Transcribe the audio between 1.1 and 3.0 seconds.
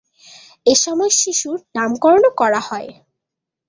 শিশুর নামকরণও করা হয়।